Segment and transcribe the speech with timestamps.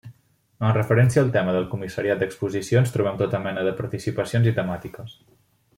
[0.67, 5.19] En referència al tema del comissariat d'exposicions trobem tota mena de participacions i temàtiques.